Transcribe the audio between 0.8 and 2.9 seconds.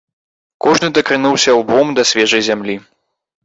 дакрануўся лбом да свежай зямлі.